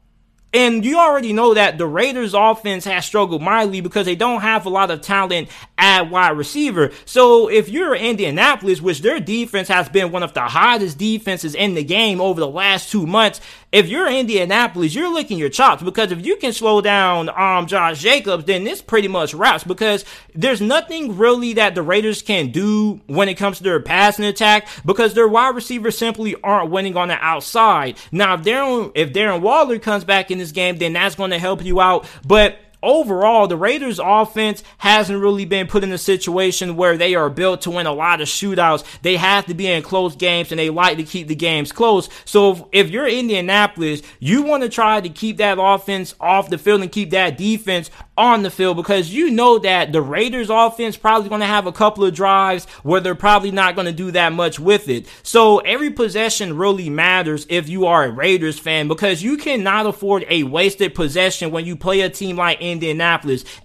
[0.54, 4.66] And you already know that the Raiders offense has struggled mightily because they don't have
[4.66, 6.92] a lot of talent at wide receiver.
[7.04, 11.74] So if you're Indianapolis, which their defense has been one of the hottest defenses in
[11.74, 13.40] the game over the last two months,
[13.72, 18.00] if you're Indianapolis, you're licking your chops because if you can slow down um Josh
[18.00, 23.00] Jacobs, then this pretty much wraps because there's nothing really that the Raiders can do
[23.08, 27.08] when it comes to their passing attack because their wide receivers simply aren't winning on
[27.08, 27.98] the outside.
[28.12, 31.38] Now if Darren if Darren Waller comes back in this game, then that's going to
[31.38, 32.06] help you out.
[32.26, 37.30] But overall, the Raiders offense hasn't really been put in a situation where they are
[37.30, 38.84] built to win a lot of shootouts.
[39.02, 42.08] They have to be in close games and they like to keep the games close.
[42.24, 46.58] So if, if you're Indianapolis, you want to try to keep that offense off the
[46.58, 50.96] field and keep that defense on the field because you know that the Raiders offense
[50.96, 54.12] probably going to have a couple of drives where they're probably not going to do
[54.12, 55.06] that much with it.
[55.22, 60.24] So every possession really matters if you are a Raiders fan because you cannot afford
[60.28, 62.73] a wasted possession when you play a team like Indianapolis.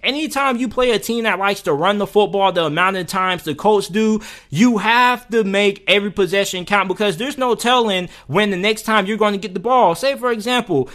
[0.02, 3.44] Anytime you play a team that likes to run the football the amount of times
[3.44, 4.20] the Colts do,
[4.50, 9.06] you have to make every possession count because there's no telling when the next time
[9.06, 9.94] you're going to get the ball.
[9.94, 10.88] Say for example,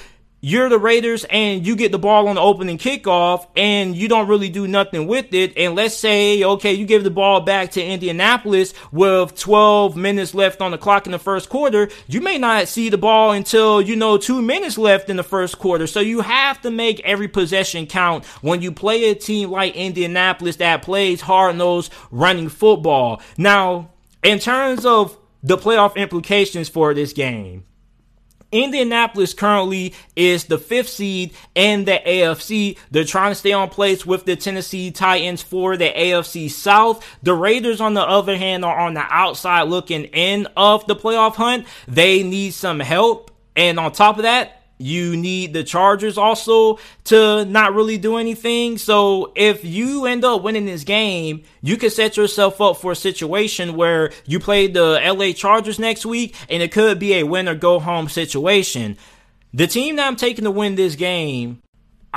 [0.45, 4.27] you're the Raiders and you get the ball on the opening kickoff and you don't
[4.27, 5.57] really do nothing with it.
[5.57, 10.61] And let's say, okay, you give the ball back to Indianapolis with 12 minutes left
[10.61, 11.89] on the clock in the first quarter.
[12.05, 15.57] You may not see the ball until, you know, two minutes left in the first
[15.57, 15.87] quarter.
[15.87, 20.57] So you have to make every possession count when you play a team like Indianapolis
[20.57, 23.19] that plays hard nosed running football.
[23.35, 23.89] Now,
[24.21, 27.63] in terms of the playoff implications for this game.
[28.63, 32.77] Indianapolis currently is the fifth seed in the AFC.
[32.89, 37.05] They're trying to stay on place with the Tennessee Titans for the AFC South.
[37.21, 41.35] The Raiders, on the other hand, are on the outside looking in of the playoff
[41.35, 41.65] hunt.
[41.87, 43.31] They need some help.
[43.57, 48.77] And on top of that, you need the Chargers also to not really do anything.
[48.77, 52.95] So if you end up winning this game, you can set yourself up for a
[52.95, 57.47] situation where you play the LA Chargers next week and it could be a win
[57.47, 58.97] or go home situation.
[59.53, 61.61] The team that I'm taking to win this game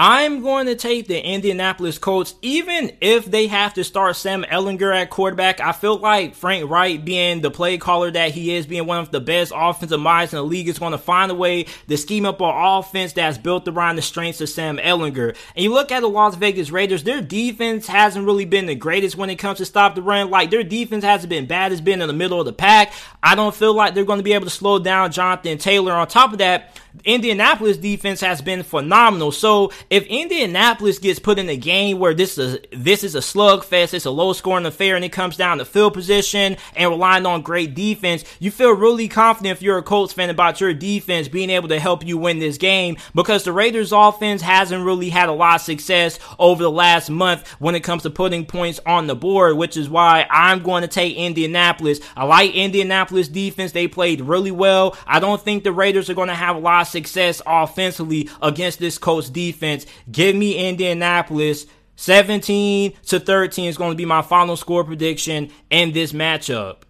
[0.00, 4.94] I'm going to take the Indianapolis Colts, even if they have to start Sam Ehlinger
[4.94, 5.58] at quarterback.
[5.58, 9.10] I feel like Frank Reich, being the play caller that he is, being one of
[9.10, 12.26] the best offensive minds in the league, is going to find a way to scheme
[12.26, 15.36] up an offense that's built around the strengths of Sam Ehlinger.
[15.56, 19.16] And you look at the Las Vegas Raiders, their defense hasn't really been the greatest
[19.16, 20.30] when it comes to stop the run.
[20.30, 22.92] Like their defense hasn't been bad, it's been in the middle of the pack.
[23.20, 25.92] I don't feel like they're going to be able to slow down Jonathan Taylor.
[25.92, 29.32] On top of that, Indianapolis defense has been phenomenal.
[29.32, 33.94] So if Indianapolis gets put in a game where this is this is a slugfest,
[33.94, 37.42] it's a low scoring affair, and it comes down to field position and relying on
[37.42, 41.50] great defense, you feel really confident if you're a Colts fan about your defense being
[41.50, 45.32] able to help you win this game because the Raiders offense hasn't really had a
[45.32, 49.16] lot of success over the last month when it comes to putting points on the
[49.16, 52.00] board, which is why I'm going to take Indianapolis.
[52.16, 53.72] I like Indianapolis defense.
[53.72, 54.96] They played really well.
[55.06, 58.78] I don't think the Raiders are going to have a lot of success offensively against
[58.78, 59.86] this Colts defense.
[60.10, 61.66] Give me Indianapolis.
[61.96, 66.82] 17 to 13 is going to be my final score prediction in this matchup.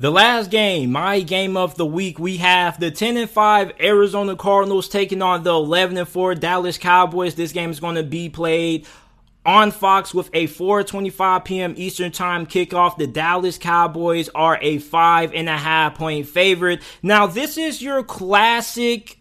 [0.00, 4.36] The last game, my game of the week, we have the 10 and 5 Arizona
[4.36, 7.34] Cardinals taking on the 11 and 4 Dallas Cowboys.
[7.34, 8.86] This game is going to be played
[9.48, 11.74] on Fox with a 4:25 p.m.
[11.78, 12.98] Eastern Time kickoff.
[12.98, 16.82] The Dallas Cowboys are a five and a half point favorite.
[17.02, 19.18] Now, this is your classic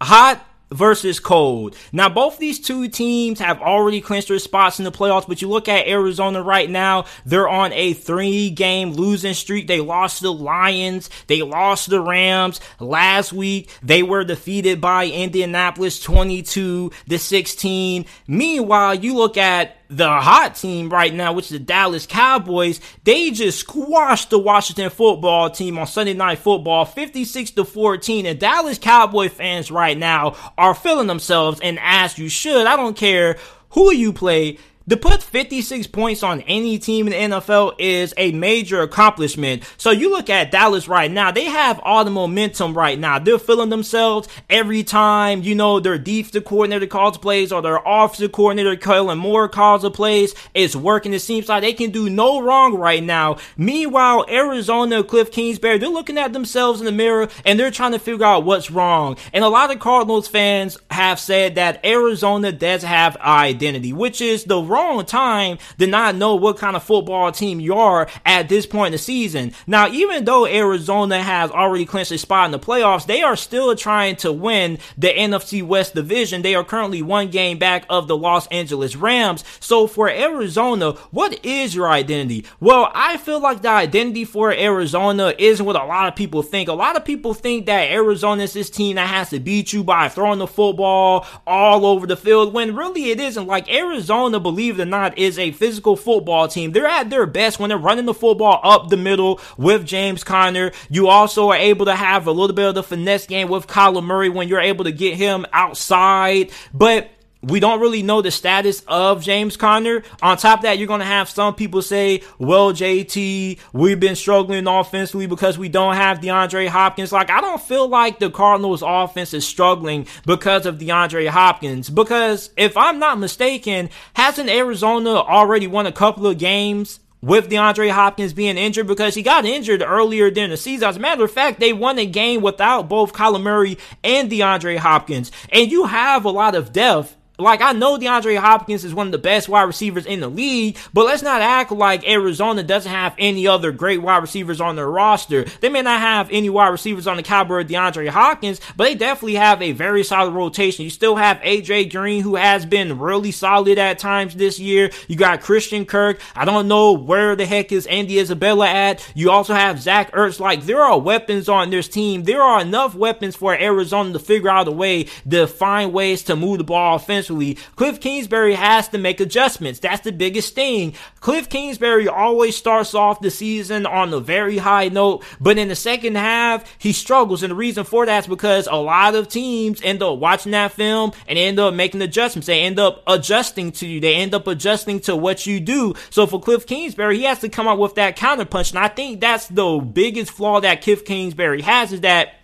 [0.00, 1.76] hot versus cold.
[1.92, 5.48] Now, both these two teams have already clinched their spots in the playoffs, but you
[5.48, 9.66] look at Arizona right now, they're on a three game losing streak.
[9.66, 12.60] They lost the Lions, they lost the Rams.
[12.80, 18.06] Last week, they were defeated by Indianapolis 22 to 16.
[18.26, 23.30] Meanwhile, you look at the hot team right now, which is the Dallas Cowboys, they
[23.30, 28.26] just squashed the Washington football team on Sunday Night Football 56 to 14.
[28.26, 32.96] And Dallas Cowboy fans right now are feeling themselves, and as you should, I don't
[32.96, 33.38] care
[33.70, 38.30] who you play, to put 56 points on any team in the NFL is a
[38.32, 39.64] major accomplishment.
[39.76, 43.18] So you look at Dallas right now, they have all the momentum right now.
[43.18, 48.32] They're feeling themselves every time, you know, their defensive coordinator calls plays or their offensive
[48.32, 50.34] coordinator Kellen Moore calls a plays.
[50.54, 51.12] It's working.
[51.12, 53.38] It seems like they can do no wrong right now.
[53.56, 57.98] Meanwhile, Arizona, Cliff Kingsbury, they're looking at themselves in the mirror and they're trying to
[57.98, 59.16] figure out what's wrong.
[59.32, 64.44] And a lot of Cardinals fans have said that Arizona does have identity, which is
[64.44, 68.66] the wrong time to not know what kind of football team you are at this
[68.66, 69.52] point in the season.
[69.66, 73.74] Now, even though Arizona has already clinched a spot in the playoffs, they are still
[73.74, 76.42] trying to win the NFC West division.
[76.42, 79.44] They are currently one game back of the Los Angeles Rams.
[79.60, 82.44] So for Arizona, what is your identity?
[82.60, 86.68] Well, I feel like the identity for Arizona isn't what a lot of people think.
[86.68, 89.82] A lot of people think that Arizona is this team that has to beat you
[89.82, 93.46] by throwing the football all over the field when really it isn't.
[93.46, 96.72] Like Arizona, believe believe it or not, is a physical football team.
[96.72, 100.72] They're at their best when they're running the football up the middle with James Conner.
[100.88, 104.02] You also are able to have a little bit of the finesse game with Kyler
[104.02, 106.50] Murray when you're able to get him outside.
[106.74, 107.10] But
[107.46, 110.02] we don't really know the status of James Conner.
[110.20, 114.16] On top of that, you're going to have some people say, well, JT, we've been
[114.16, 117.12] struggling offensively because we don't have DeAndre Hopkins.
[117.12, 121.88] Like, I don't feel like the Cardinals offense is struggling because of DeAndre Hopkins.
[121.88, 127.90] Because if I'm not mistaken, hasn't Arizona already won a couple of games with DeAndre
[127.90, 130.88] Hopkins being injured because he got injured earlier during the season.
[130.88, 134.78] As a matter of fact, they won a game without both Kyler Murray and DeAndre
[134.78, 135.30] Hopkins.
[135.50, 139.12] And you have a lot of depth like I know DeAndre Hopkins is one of
[139.12, 143.14] the best wide receivers in the league, but let's not act like Arizona doesn't have
[143.18, 145.44] any other great wide receivers on their roster.
[145.60, 148.94] They may not have any wide receivers on the caliber of DeAndre Hopkins, but they
[148.94, 150.84] definitely have a very solid rotation.
[150.84, 154.90] You still have AJ Green, who has been really solid at times this year.
[155.08, 156.20] You got Christian Kirk.
[156.34, 159.06] I don't know where the heck is Andy Isabella at.
[159.14, 160.40] You also have Zach Ertz.
[160.40, 162.24] Like there are weapons on this team.
[162.24, 166.36] There are enough weapons for Arizona to figure out a way to find ways to
[166.36, 169.80] move the ball offensively Cliff Kingsbury has to make adjustments.
[169.80, 170.94] That's the biggest thing.
[171.20, 175.76] Cliff Kingsbury always starts off the season on a very high note, but in the
[175.76, 177.42] second half, he struggles.
[177.42, 180.72] And the reason for that is because a lot of teams end up watching that
[180.72, 182.46] film and end up making adjustments.
[182.46, 184.00] They end up adjusting to you.
[184.00, 185.94] They end up adjusting to what you do.
[186.10, 188.70] So for Cliff Kingsbury, he has to come up with that counterpunch.
[188.70, 192.34] And I think that's the biggest flaw that Cliff Kingsbury has is that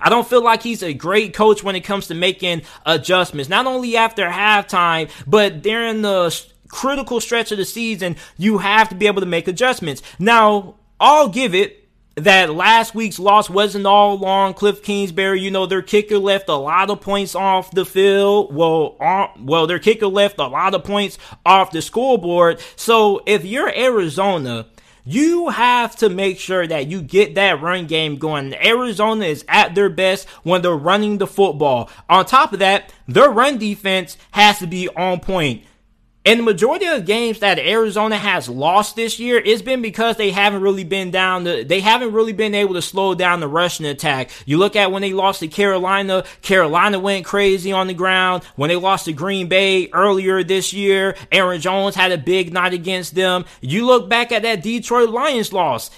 [0.00, 3.66] I don't feel like he's a great coach when it comes to making adjustments, not
[3.66, 6.34] only after halftime, but during the
[6.68, 10.02] critical stretch of the season, you have to be able to make adjustments.
[10.18, 11.80] Now, I'll give it
[12.16, 14.54] that last week's loss wasn't all long.
[14.54, 15.40] Cliff Kingsbury.
[15.40, 18.54] You know, their kicker left a lot of points off the field.
[18.54, 22.60] Well, uh, well, their kicker left a lot of points off the scoreboard.
[22.76, 24.66] So if you're Arizona,
[25.04, 28.54] you have to make sure that you get that run game going.
[28.54, 31.90] Arizona is at their best when they're running the football.
[32.08, 35.64] On top of that, their run defense has to be on point.
[36.22, 40.18] And the majority of the games that Arizona has lost this year, it's been because
[40.18, 43.48] they haven't really been down the, they haven't really been able to slow down the
[43.48, 44.30] rushing attack.
[44.44, 48.44] You look at when they lost to Carolina, Carolina went crazy on the ground.
[48.56, 52.74] When they lost to Green Bay earlier this year, Aaron Jones had a big night
[52.74, 53.46] against them.
[53.62, 55.90] You look back at that Detroit Lions loss.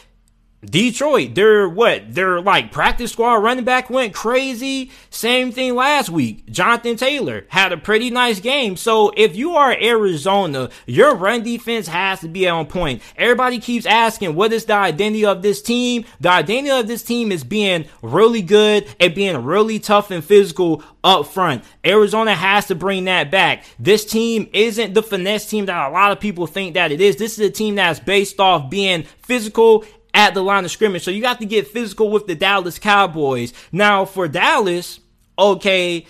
[0.65, 2.15] Detroit, their what?
[2.15, 4.93] Their like practice squad running back went crazy.
[5.11, 6.49] Same thing last week.
[6.51, 8.77] Jonathan Taylor had a pretty nice game.
[8.77, 13.03] So if you are Arizona, your run defense has to be on point.
[13.17, 16.05] Everybody keeps asking, what is the identity of this team?
[16.21, 20.85] The identity of this team is being really good and being really tough and physical
[21.03, 21.65] up front.
[21.85, 23.65] Arizona has to bring that back.
[23.81, 27.17] This team isn't the finesse team that a lot of people think that it is.
[27.17, 29.85] This is a team that's based off being physical
[30.15, 31.03] at the line of scrimmage.
[31.03, 33.53] So you got to get physical with the Dallas Cowboys.
[33.71, 35.01] Now, for Dallas,
[35.39, 36.07] okay,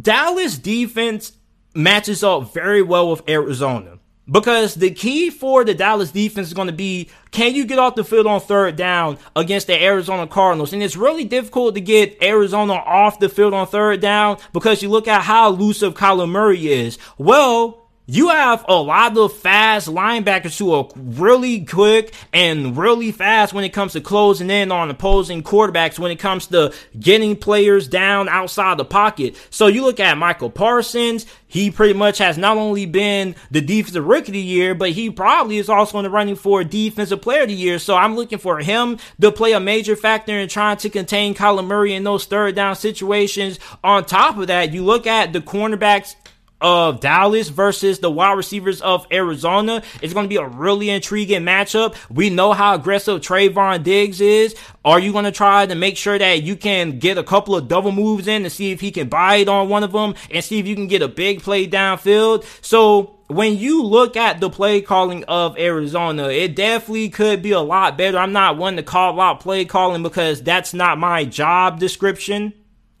[0.00, 1.32] Dallas defense
[1.74, 3.98] matches up very well with Arizona.
[4.30, 7.94] Because the key for the Dallas defense is going to be can you get off
[7.94, 10.74] the field on third down against the Arizona Cardinals?
[10.74, 14.90] And it's really difficult to get Arizona off the field on third down because you
[14.90, 16.98] look at how elusive Kyler Murray is.
[17.16, 23.52] Well, you have a lot of fast linebackers who are really quick and really fast
[23.52, 27.86] when it comes to closing in on opposing quarterbacks, when it comes to getting players
[27.86, 29.36] down outside the pocket.
[29.50, 34.06] So you look at Micah Parsons, he pretty much has not only been the defensive
[34.06, 37.42] rookie of the year, but he probably is also in the running for defensive player
[37.42, 37.78] of the year.
[37.78, 41.66] So I'm looking for him to play a major factor in trying to contain Kyler
[41.66, 43.58] Murray in those third down situations.
[43.84, 46.14] On top of that, you look at the cornerbacks
[46.60, 49.82] of Dallas versus the wide receivers of Arizona.
[50.02, 51.94] It's going to be a really intriguing matchup.
[52.10, 54.54] We know how aggressive Trevon Diggs is.
[54.84, 57.68] Are you going to try to make sure that you can get a couple of
[57.68, 60.42] double moves in to see if he can buy it on one of them and
[60.44, 62.44] see if you can get a big play downfield?
[62.64, 67.60] So when you look at the play calling of Arizona, it definitely could be a
[67.60, 68.18] lot better.
[68.18, 72.54] I'm not one to call out play calling because that's not my job description.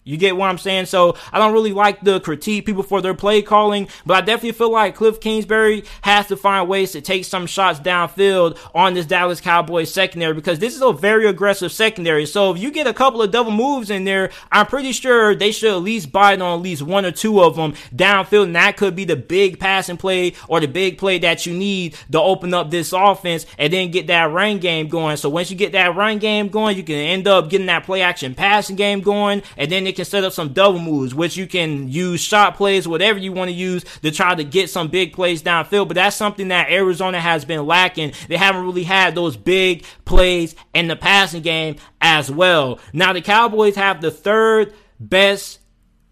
[0.08, 0.86] You get what I'm saying?
[0.86, 4.52] So I don't really like the critique people for their play calling, but I definitely
[4.52, 9.04] feel like Cliff Kingsbury has to find ways to take some shots downfield on this
[9.04, 12.24] Dallas Cowboys secondary because this is a very aggressive secondary.
[12.24, 15.52] So if you get a couple of double moves in there, I'm pretty sure they
[15.52, 18.78] should at least bite on at least one or two of them downfield, and that
[18.78, 22.54] could be the big passing play or the big play that you need to open
[22.54, 25.18] up this offense and then get that run game going.
[25.18, 28.00] So once you get that run game going, you can end up getting that play
[28.00, 31.46] action passing game going, and then it can set up some double moves, which you
[31.46, 35.12] can use shot plays, whatever you want to use to try to get some big
[35.12, 35.88] plays downfield.
[35.88, 38.12] But that's something that Arizona has been lacking.
[38.28, 42.78] They haven't really had those big plays in the passing game as well.
[42.92, 45.58] Now the Cowboys have the third best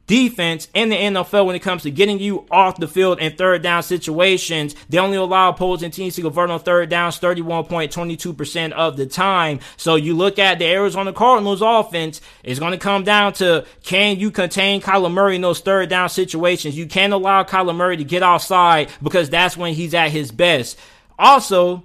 [0.06, 3.62] defense in the NFL when it comes to getting you off the field in third
[3.62, 4.74] down situations.
[4.88, 9.60] They only allow opposing teams to convert on third downs 31.22% of the time.
[9.76, 14.18] So you look at the Arizona Cardinals offense, it's going to come down to can
[14.18, 16.76] you contain Kyler Murray in those third down situations?
[16.76, 20.78] You can't allow Kyler Murray to get outside because that's when he's at his best.
[21.18, 21.84] Also,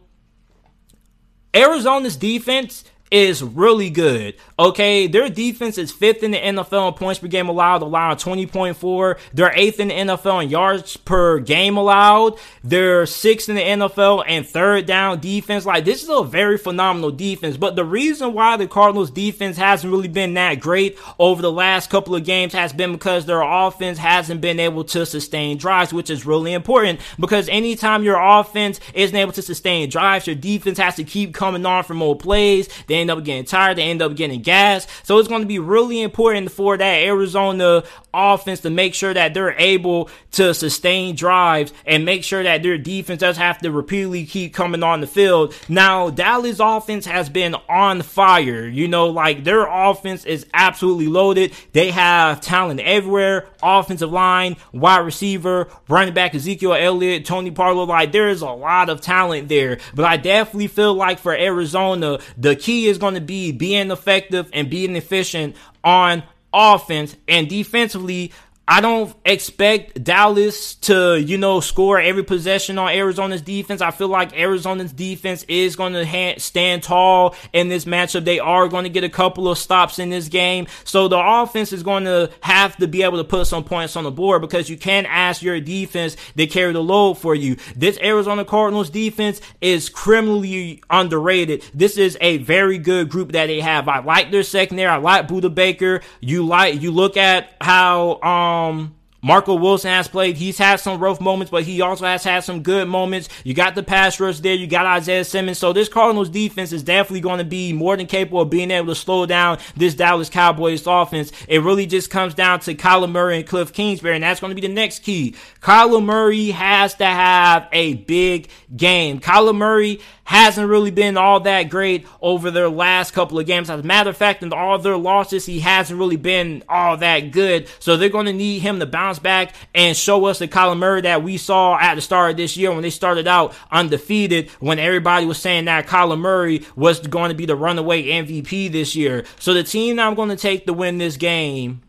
[1.54, 4.36] Arizona's defense is really good.
[4.62, 9.18] Okay, their defense is fifth in the NFL in points per game allowed, allowing 20.4.
[9.34, 12.38] They're eighth in the NFL in yards per game allowed.
[12.64, 15.66] They're sixth in the NFL and third down defense.
[15.66, 17.58] Like, this is a very phenomenal defense.
[17.58, 21.90] But the reason why the Cardinals defense hasn't really been that great over the last
[21.90, 26.12] couple of games has been because their offense hasn't been able to sustain drives, which
[26.12, 30.98] is really important because anytime your offense isn't able to sustain drives, your defense has
[30.98, 32.70] to keep coming on for more plays.
[32.86, 33.80] They end up getting tired.
[33.80, 34.86] They end up getting gas.
[35.04, 37.84] So it's going to be really important for that Arizona
[38.14, 42.78] offense to make sure that they're able to sustain drives and make sure that their
[42.78, 45.54] defense does have to repeatedly keep coming on the field.
[45.70, 48.68] Now, Dallas offense has been on fire.
[48.68, 51.54] You know, like their offense is absolutely loaded.
[51.72, 53.48] They have talent everywhere.
[53.64, 57.86] Offensive line, wide receiver, running back Ezekiel Elliott, Tony Pollard.
[57.86, 59.80] Like there is a lot of talent there.
[59.96, 64.41] But I definitely feel like for Arizona, the key is going to be being effective
[64.54, 66.24] and being efficient on
[66.54, 68.32] offense and defensively
[68.72, 73.82] I don't expect Dallas to, you know, score every possession on Arizona's defense.
[73.82, 78.24] I feel like Arizona's defense is going to ha- stand tall in this matchup.
[78.24, 80.68] They are going to get a couple of stops in this game.
[80.86, 84.06] So the offense is going to have to be able to put some points on
[84.06, 87.58] the board because you can't ask your defense to carry the load for you.
[87.76, 91.66] This Arizona Cardinals defense is criminally underrated.
[91.74, 93.90] This is a very good group that they have.
[93.90, 94.88] I like their secondary.
[94.88, 96.00] I like Budda Baker.
[96.22, 100.36] You like, you look at how, um, um Marco Wilson has played.
[100.36, 103.30] He's had some rough moments, but he also has had some good moments.
[103.44, 104.56] You got the pass rush there.
[104.56, 105.60] You got Isaiah Simmons.
[105.60, 108.88] So this Cardinals defense is definitely going to be more than capable of being able
[108.88, 111.32] to slow down this Dallas Cowboys offense.
[111.48, 114.60] It really just comes down to Kyler Murray and Cliff Kingsbury, and that's going to
[114.60, 115.36] be the next key.
[115.62, 119.20] Kyler Murray has to have a big game.
[119.20, 123.70] Kyler Murray hasn't really been all that great over their last couple of games.
[123.70, 127.32] As a matter of fact, in all their losses, he hasn't really been all that
[127.32, 127.68] good.
[127.80, 131.02] So they're going to need him to bounce back and show us the Kyler Murray
[131.02, 134.80] that we saw at the start of this year when they started out undefeated, when
[134.80, 139.26] everybody was saying that Kyler Murray was going to be the runaway MVP this year.
[139.40, 141.82] So the team that I'm going to take to win this game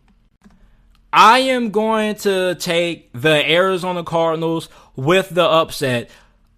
[1.13, 6.11] I am going to take the Arizona Cardinals with the upset.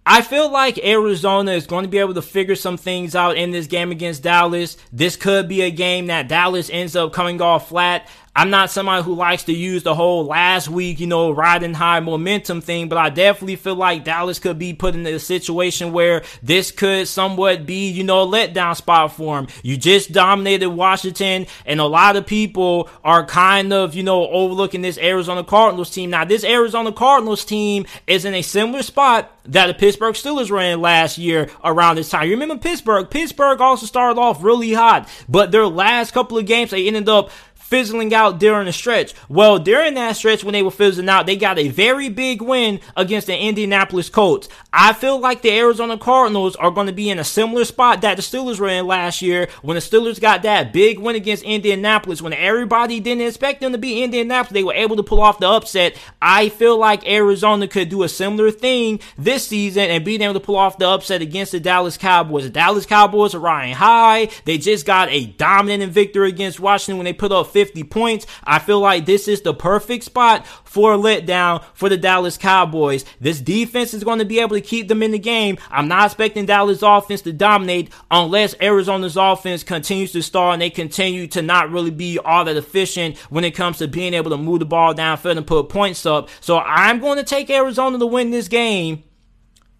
[0.07, 3.49] I feel like Arizona is going to be able to figure some things out in
[3.49, 4.77] this game against Dallas.
[4.93, 8.07] This could be a game that Dallas ends up coming off flat.
[8.35, 12.01] I'm not somebody who likes to use the whole last week, you know, riding high
[12.01, 16.21] momentum thing, but I definitely feel like Dallas could be put in a situation where
[16.43, 19.47] this could somewhat be, you know, a letdown spot for him.
[19.63, 24.81] You just dominated Washington, and a lot of people are kind of, you know, overlooking
[24.81, 26.09] this Arizona Cardinals team.
[26.09, 30.59] Now, this Arizona Cardinals team is in a similar spot that the Pittsburgh Steelers were
[30.59, 32.25] in last year around this time.
[32.25, 33.09] You remember Pittsburgh?
[33.09, 37.29] Pittsburgh also started off really hot, but their last couple of games, they ended up
[37.65, 39.13] fizzling out during the stretch.
[39.27, 42.79] Well, during that stretch when they were fizzling out, they got a very big win
[42.95, 44.47] against the Indianapolis Colts.
[44.71, 48.17] I feel like the Arizona Cardinals are going to be in a similar spot that
[48.17, 52.21] the Steelers were in last year when the Steelers got that big win against Indianapolis
[52.21, 54.53] when everybody didn't expect them to be Indianapolis.
[54.53, 55.97] They were able to pull off the upset.
[56.21, 60.39] I feel like Arizona could do a similar thing this season and being able to
[60.39, 62.43] pull off the upset against the Dallas Cowboys.
[62.43, 64.29] The Dallas Cowboys are riding high.
[64.45, 68.27] They just got a dominant victory against Washington when they put up 50 points.
[68.43, 73.05] I feel like this is the perfect spot for a letdown for the Dallas Cowboys.
[73.21, 75.57] This defense is going to be able to keep them in the game.
[75.71, 80.69] I'm not expecting Dallas offense to dominate unless Arizona's offense continues to stall and they
[80.69, 84.37] continue to not really be all that efficient when it comes to being able to
[84.37, 86.27] move the ball downfield and put points up.
[86.41, 89.05] So I'm going to take Arizona to win this game.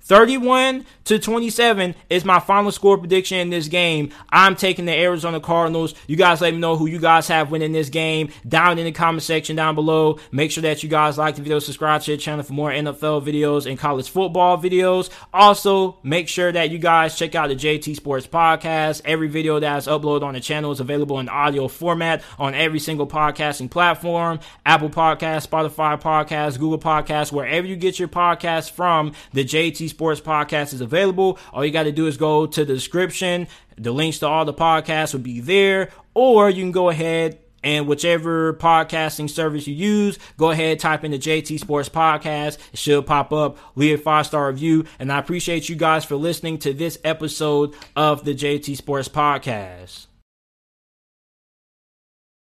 [0.06, 4.12] 31 to 27 is my final score prediction in this game.
[4.30, 5.96] I'm taking the Arizona Cardinals.
[6.06, 8.92] You guys let me know who you guys have winning this game down in the
[8.92, 10.20] comment section down below.
[10.32, 13.26] Make sure that you guys like the video, subscribe to the channel for more NFL
[13.26, 15.10] videos and college football videos.
[15.34, 19.02] Also, make sure that you guys check out the JT Sports Podcast.
[19.06, 23.08] Every video that's uploaded on the channel is available in audio format on every single
[23.08, 29.14] podcasting platform Apple Podcast, Spotify Podcast, Google Podcast, wherever you get your podcasts from.
[29.34, 31.40] The JT Sports Podcast is available.
[31.54, 33.48] All you got to do is go to the description.
[33.78, 37.88] The links to all the podcasts will be there, or you can go ahead and
[37.88, 42.58] whichever podcasting service you use, go ahead, type in the JT Sports Podcast.
[42.72, 43.58] It should pop up.
[43.76, 44.86] Leave a five star review.
[45.00, 50.06] And I appreciate you guys for listening to this episode of the JT Sports Podcast.